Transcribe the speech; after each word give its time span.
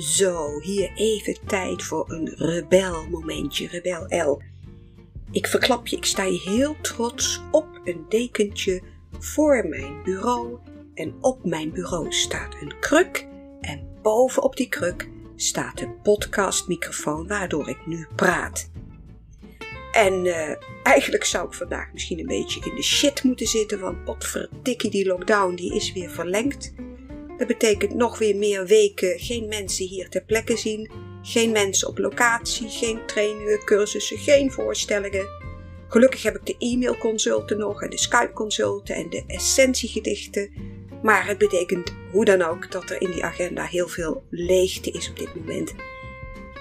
Zo, 0.00 0.60
hier 0.60 0.92
even 0.94 1.36
tijd 1.46 1.82
voor 1.82 2.10
een 2.10 2.34
rebelmomentje, 2.36 3.68
rebel 3.68 4.06
L. 4.08 4.42
Ik 5.30 5.46
verklap 5.46 5.86
je, 5.86 5.96
ik 5.96 6.04
sta 6.04 6.22
heel 6.22 6.76
trots 6.80 7.40
op 7.50 7.80
een 7.84 8.04
dekentje 8.08 8.82
voor 9.18 9.66
mijn 9.68 10.02
bureau. 10.02 10.58
En 10.94 11.14
op 11.20 11.44
mijn 11.44 11.72
bureau 11.72 12.12
staat 12.12 12.56
een 12.60 12.78
kruk. 12.80 13.26
En 13.60 13.88
boven 14.02 14.42
op 14.42 14.56
die 14.56 14.68
kruk 14.68 15.08
staat 15.36 15.78
de 15.78 15.88
podcastmicrofoon 16.02 17.26
waardoor 17.26 17.68
ik 17.68 17.86
nu 17.86 18.06
praat. 18.16 18.70
En 19.92 20.24
uh, 20.24 20.54
eigenlijk 20.82 21.24
zou 21.24 21.46
ik 21.46 21.54
vandaag 21.54 21.92
misschien 21.92 22.18
een 22.18 22.26
beetje 22.26 22.60
in 22.70 22.74
de 22.74 22.82
shit 22.82 23.22
moeten 23.22 23.46
zitten, 23.46 23.80
want 23.80 24.04
potverdikkie 24.04 24.90
die 24.90 25.06
lockdown 25.06 25.54
die 25.54 25.74
is 25.74 25.92
weer 25.92 26.10
verlengd. 26.10 26.72
Dat 27.40 27.48
betekent 27.48 27.94
nog 27.94 28.18
weer 28.18 28.36
meer 28.36 28.66
weken 28.66 29.18
geen 29.18 29.48
mensen 29.48 29.86
hier 29.86 30.08
ter 30.08 30.24
plekke 30.24 30.56
zien, 30.56 30.90
geen 31.22 31.52
mensen 31.52 31.88
op 31.88 31.98
locatie, 31.98 32.68
geen 32.68 33.06
trainingen, 33.06 33.64
cursussen, 33.64 34.18
geen 34.18 34.50
voorstellingen. 34.50 35.28
Gelukkig 35.88 36.22
heb 36.22 36.36
ik 36.36 36.46
de 36.46 36.54
e-mailconsulten 36.58 37.58
nog 37.58 37.82
en 37.82 37.90
de 37.90 37.98
Skype-consulten 37.98 38.94
en 38.94 39.10
de 39.10 39.24
essentiegedichten. 39.26 40.50
Maar 41.02 41.26
het 41.26 41.38
betekent 41.38 41.94
hoe 42.12 42.24
dan 42.24 42.42
ook 42.42 42.70
dat 42.70 42.90
er 42.90 43.00
in 43.00 43.10
die 43.10 43.24
agenda 43.24 43.64
heel 43.64 43.88
veel 43.88 44.22
leegte 44.30 44.90
is 44.90 45.10
op 45.10 45.18
dit 45.18 45.34
moment. 45.34 45.74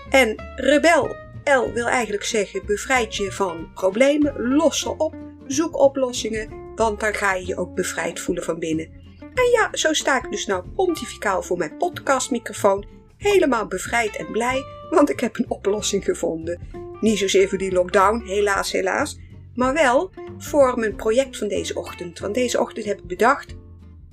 En 0.10 0.36
rebel 0.56 1.16
L 1.44 1.72
wil 1.74 1.88
eigenlijk 1.88 2.24
zeggen 2.24 2.66
bevrijd 2.66 3.16
je 3.16 3.32
van 3.32 3.74
problemen, 3.74 4.56
los 4.56 4.80
ze 4.80 4.98
op, 4.98 5.16
zoek 5.48 5.80
oplossingen, 5.80 6.74
want 6.76 7.00
dan 7.00 7.14
ga 7.14 7.34
je 7.34 7.46
je 7.46 7.58
ook 7.58 7.76
bevrijd 7.76 8.20
voelen 8.20 8.44
van 8.44 8.60
binnen. 8.60 8.99
En 9.40 9.52
ja, 9.52 9.70
zo 9.72 9.94
sta 9.94 10.18
ik 10.24 10.32
dus 10.32 10.46
nou 10.46 10.64
pontificaal 10.76 11.44
voor 11.44 11.58
mijn 11.58 11.78
podcastmicrofoon, 11.78 12.86
helemaal 13.18 13.68
bevrijd 13.68 14.16
en 14.16 14.32
blij, 14.32 14.64
want 14.90 15.10
ik 15.10 15.20
heb 15.20 15.38
een 15.38 15.50
oplossing 15.50 16.04
gevonden. 16.04 16.60
Niet 17.02 17.18
zozeer 17.18 17.50
voor 17.50 17.58
die 17.58 17.72
lockdown, 17.72 18.24
helaas, 18.26 18.72
helaas, 18.72 19.18
maar 19.56 19.74
wel 19.74 20.12
voor 20.38 20.80
mijn 20.80 20.96
project 20.96 21.38
van 21.38 21.48
deze 21.48 21.76
ochtend. 21.76 22.20
Want 22.20 22.34
deze 22.34 22.60
ochtend 22.60 22.86
heb 22.86 23.00
ik 23.00 23.08
bedacht, 23.08 23.56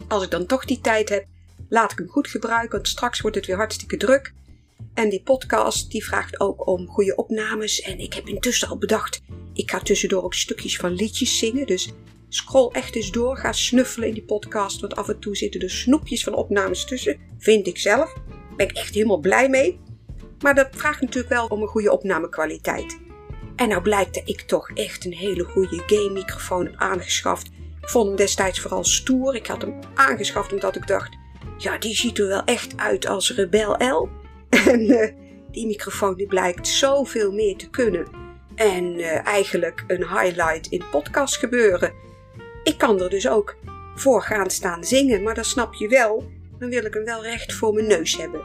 als 0.08 0.24
ik 0.24 0.30
dan 0.30 0.46
toch 0.46 0.64
die 0.64 0.80
tijd 0.80 1.08
heb, 1.08 1.26
laat 1.68 1.92
ik 1.92 1.98
hem 1.98 2.08
goed 2.08 2.28
gebruiken, 2.28 2.70
want 2.70 2.88
straks 2.88 3.20
wordt 3.20 3.36
het 3.36 3.46
weer 3.46 3.56
hartstikke 3.56 3.96
druk. 3.96 4.32
En 4.94 5.08
die 5.08 5.22
podcast 5.22 5.90
die 5.90 6.04
vraagt 6.04 6.40
ook 6.40 6.66
om 6.66 6.88
goede 6.88 7.14
opnames. 7.16 7.80
En 7.80 7.98
ik 7.98 8.14
heb 8.14 8.28
intussen 8.28 8.68
al 8.68 8.78
bedacht, 8.78 9.20
ik 9.52 9.70
ga 9.70 9.78
tussendoor 9.78 10.22
ook 10.22 10.34
stukjes 10.34 10.76
van 10.76 10.92
liedjes 10.92 11.38
zingen. 11.38 11.66
Dus 11.66 11.92
scroll 12.36 12.68
echt 12.72 12.94
eens 12.94 13.10
door, 13.10 13.36
ga 13.36 13.52
snuffelen 13.52 14.08
in 14.08 14.14
die 14.14 14.24
podcast. 14.24 14.80
Want 14.80 14.96
af 14.96 15.08
en 15.08 15.18
toe 15.18 15.36
zitten 15.36 15.60
er 15.60 15.70
snoepjes 15.70 16.24
van 16.24 16.34
opnames 16.34 16.84
tussen, 16.84 17.18
vind 17.38 17.66
ik 17.66 17.78
zelf. 17.78 18.14
Ben 18.56 18.68
ik 18.68 18.76
echt 18.76 18.94
helemaal 18.94 19.18
blij 19.18 19.48
mee. 19.48 19.80
Maar 20.40 20.54
dat 20.54 20.68
vraagt 20.70 21.00
natuurlijk 21.00 21.34
wel 21.34 21.46
om 21.46 21.62
een 21.62 21.68
goede 21.68 21.92
opnamekwaliteit. 21.92 22.98
En 23.56 23.68
nou 23.68 23.82
blijkt 23.82 24.14
dat 24.14 24.28
ik 24.28 24.40
toch 24.40 24.70
echt 24.70 25.04
een 25.04 25.12
hele 25.12 25.44
goede 25.44 25.82
game 25.86 26.10
microfoon 26.12 26.80
aangeschaft. 26.80 27.46
Ik 27.80 27.88
vond 27.88 28.06
hem 28.06 28.16
destijds 28.16 28.60
vooral 28.60 28.84
stoer. 28.84 29.34
Ik 29.34 29.46
had 29.46 29.62
hem 29.62 29.78
aangeschaft 29.94 30.52
omdat 30.52 30.76
ik 30.76 30.86
dacht, 30.86 31.16
ja 31.58 31.78
die 31.78 31.94
ziet 31.94 32.18
er 32.18 32.26
wel 32.28 32.44
echt 32.44 32.76
uit 32.76 33.06
als 33.06 33.34
Rebel 33.34 33.76
L. 33.78 34.08
En 34.66 34.80
uh, 34.80 35.08
die 35.50 35.66
microfoon 35.66 36.14
die 36.14 36.26
blijkt 36.26 36.68
zoveel 36.68 37.32
meer 37.32 37.56
te 37.56 37.70
kunnen. 37.70 38.06
En 38.54 38.84
uh, 38.84 39.26
eigenlijk 39.26 39.84
een 39.86 40.08
highlight 40.08 40.66
in 40.66 40.82
podcast 40.90 41.36
gebeuren. 41.36 41.92
Ik 42.66 42.78
kan 42.78 43.00
er 43.00 43.10
dus 43.10 43.28
ook 43.28 43.56
voor 43.94 44.22
gaan 44.22 44.50
staan 44.50 44.84
zingen, 44.84 45.22
maar 45.22 45.34
dat 45.34 45.46
snap 45.46 45.74
je 45.74 45.88
wel. 45.88 46.24
Dan 46.58 46.68
wil 46.68 46.84
ik 46.84 46.94
hem 46.94 47.04
wel 47.04 47.22
recht 47.22 47.52
voor 47.52 47.74
mijn 47.74 47.86
neus 47.86 48.16
hebben. 48.16 48.40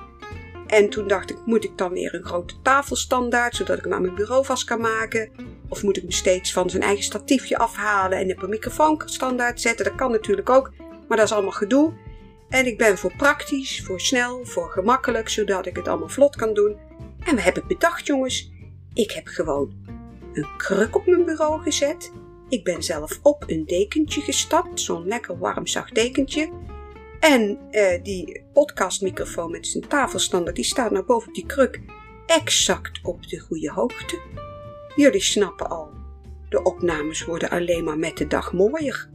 En 0.68 0.90
toen 0.90 1.08
dacht 1.08 1.30
ik, 1.30 1.38
moet 1.46 1.64
ik 1.64 1.78
dan 1.78 1.92
weer 1.92 2.14
een 2.14 2.26
grote 2.26 2.62
tafelstandaard, 2.62 3.56
zodat 3.56 3.78
ik 3.78 3.84
hem 3.84 3.94
aan 3.94 4.02
mijn 4.02 4.16
bureau 4.16 4.46
vast 4.46 4.64
kan 4.64 4.82
maken? 4.82 5.30
Of 5.68 5.84
moet 5.84 5.98
ik 5.98 6.02
hem 6.02 6.12
steeds 6.12 6.54
van 6.54 6.70
zijn 6.70 6.84
eigen 6.84 7.04
statiefje 7.04 7.58
afhalen 7.58 8.18
en 8.18 8.32
op 8.32 8.42
een 8.42 8.50
microfoonstandaard 8.50 9.62
zetten? 9.62 9.86
Dat 9.86 9.96
kan 9.96 10.12
natuurlijk 10.12 10.50
ook, 10.50 10.72
maar 11.08 11.18
dat 11.18 11.26
is 11.26 11.34
allemaal 11.34 11.52
gedoe. 11.52 11.94
En 12.50 12.66
ik 12.66 12.78
ben 12.78 12.98
voor 12.98 13.14
praktisch, 13.18 13.84
voor 13.86 14.02
snel, 14.02 14.46
voor 14.46 14.70
gemakkelijk, 14.70 15.30
zodat 15.30 15.66
ik 15.66 15.76
het 15.76 15.88
allemaal 15.88 16.10
vlot 16.10 16.36
kan 16.36 16.54
doen. 16.54 16.78
En 17.24 17.36
we 17.36 17.42
hebben 17.42 17.68
bedacht, 17.68 18.06
jongens, 18.06 18.52
ik 18.94 19.12
heb 19.12 19.28
gewoon 19.28 19.74
een 20.34 20.48
kruk 20.58 20.96
op 20.96 21.06
mijn 21.06 21.26
bureau 21.26 21.62
gezet. 21.62 22.12
Ik 22.52 22.64
ben 22.64 22.84
zelf 22.84 23.20
op 23.22 23.44
een 23.48 23.66
dekentje 23.66 24.22
gestapt, 24.22 24.82
zo'n 24.82 25.08
lekker 25.08 25.38
warm 25.38 25.68
zacht 25.68 25.96
dekentje. 25.96 26.50
En 27.20 27.60
uh, 27.72 28.04
die 28.04 28.44
podcastmicrofoon 28.54 29.52
met 29.52 29.68
zijn 29.68 29.88
tafelstander, 29.88 30.54
die 30.54 30.64
staat 30.64 30.92
nou 30.92 31.06
boven 31.06 31.34
die 31.34 31.46
kruk 31.46 31.80
exact 32.26 33.00
op 33.04 33.28
de 33.28 33.40
goede 33.40 33.72
hoogte. 33.72 34.20
Jullie 34.96 35.22
snappen 35.22 35.70
al, 35.70 35.90
de 36.50 36.64
opnames 36.64 37.26
worden 37.26 37.50
alleen 37.50 37.84
maar 37.84 37.98
met 37.98 38.18
de 38.18 38.28
dag 38.28 38.54
mooier. 38.54 39.10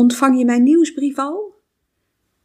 Ontvang 0.00 0.38
je 0.38 0.44
mijn 0.44 0.62
nieuwsbrief 0.62 1.18
al? 1.18 1.54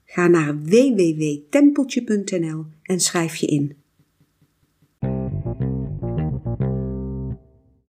Ga 0.05 0.27
naar 0.27 0.61
www.tempeltje.nl 0.61 2.65
en 2.81 2.99
schrijf 2.99 3.35
je 3.35 3.47
in. 3.47 3.83